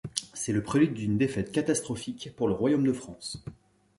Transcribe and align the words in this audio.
C'est 0.33 0.51
le 0.51 0.63
prélude 0.63 0.95
d'une 0.95 1.19
défaite 1.19 1.51
catastrophique 1.51 2.31
pour 2.35 2.47
le 2.47 2.55
royaume 2.55 2.87
de 2.87 2.91
France. 2.91 3.45